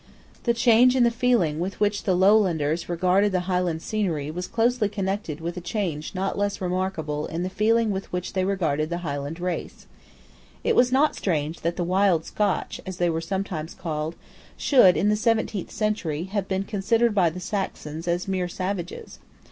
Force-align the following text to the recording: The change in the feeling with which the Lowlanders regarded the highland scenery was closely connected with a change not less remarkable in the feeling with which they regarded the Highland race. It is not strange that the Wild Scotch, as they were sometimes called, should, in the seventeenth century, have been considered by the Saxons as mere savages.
The 0.45 0.53
change 0.55 0.95
in 0.95 1.03
the 1.03 1.11
feeling 1.11 1.59
with 1.59 1.79
which 1.79 2.05
the 2.05 2.15
Lowlanders 2.15 2.89
regarded 2.89 3.31
the 3.33 3.41
highland 3.41 3.83
scenery 3.83 4.31
was 4.31 4.47
closely 4.47 4.89
connected 4.89 5.39
with 5.39 5.57
a 5.57 5.61
change 5.61 6.15
not 6.15 6.35
less 6.35 6.59
remarkable 6.59 7.27
in 7.27 7.43
the 7.43 7.51
feeling 7.51 7.91
with 7.91 8.11
which 8.11 8.33
they 8.33 8.43
regarded 8.43 8.89
the 8.89 9.05
Highland 9.05 9.39
race. 9.39 9.85
It 10.63 10.75
is 10.75 10.91
not 10.91 11.15
strange 11.15 11.61
that 11.61 11.75
the 11.75 11.83
Wild 11.83 12.25
Scotch, 12.25 12.81
as 12.83 12.97
they 12.97 13.11
were 13.11 13.21
sometimes 13.21 13.75
called, 13.75 14.15
should, 14.57 14.97
in 14.97 15.09
the 15.09 15.15
seventeenth 15.15 15.69
century, 15.69 16.23
have 16.23 16.47
been 16.47 16.63
considered 16.63 17.13
by 17.13 17.29
the 17.29 17.39
Saxons 17.39 18.07
as 18.07 18.27
mere 18.27 18.47
savages. 18.47 19.19